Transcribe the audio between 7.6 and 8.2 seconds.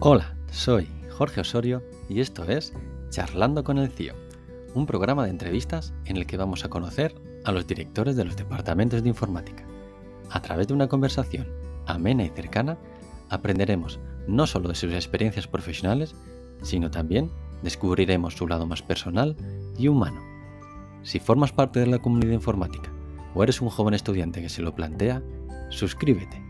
directores